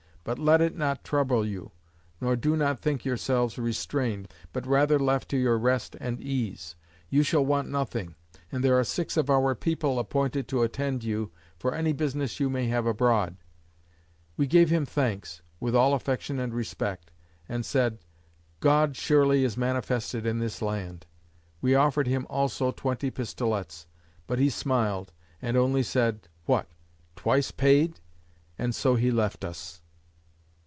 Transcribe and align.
But 0.23 0.37
let 0.37 0.61
it 0.61 0.75
not 0.77 1.03
trouble 1.03 1.43
you, 1.43 1.71
nor 2.21 2.35
do 2.35 2.55
not 2.55 2.79
think 2.79 3.03
yourselves 3.05 3.57
restrained, 3.57 4.31
but 4.53 4.67
rather 4.67 4.99
left 4.99 5.29
to 5.29 5.37
your 5.37 5.57
rest 5.57 5.95
and 5.99 6.21
ease. 6.21 6.75
You 7.09 7.23
shall 7.23 7.43
want 7.43 7.69
nothing, 7.69 8.13
and 8.51 8.63
there 8.63 8.77
are 8.79 8.83
six 8.83 9.17
of 9.17 9.31
our 9.31 9.55
people 9.55 9.97
appointed 9.97 10.47
to 10.49 10.61
attend 10.61 11.03
you, 11.03 11.31
for 11.57 11.73
any 11.73 11.91
business 11.91 12.39
you 12.39 12.51
may 12.51 12.67
have 12.67 12.85
abroad." 12.85 13.35
We 14.37 14.45
gave 14.45 14.69
him 14.69 14.85
thanks, 14.85 15.41
with 15.59 15.75
all 15.75 15.95
affection 15.95 16.37
and 16.37 16.53
respect, 16.53 17.09
and 17.49 17.65
said, 17.65 17.97
"God 18.59 18.95
surely 18.95 19.43
is 19.43 19.57
manifested 19.57 20.27
in 20.27 20.37
this 20.37 20.61
land." 20.61 21.07
We 21.61 21.73
offered 21.73 22.05
him 22.05 22.27
also 22.29 22.69
twenty 22.71 23.09
pistolets; 23.09 23.87
but 24.27 24.37
he 24.37 24.51
smiled, 24.51 25.13
and 25.41 25.57
only 25.57 25.81
said; 25.81 26.29
"What? 26.45 26.69
twice 27.15 27.49
paid!" 27.49 28.01
And 28.59 28.75
so 28.75 28.93
he 28.93 29.09
left 29.09 29.43
us. 29.43 29.81